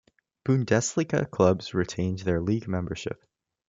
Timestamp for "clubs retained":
1.29-2.21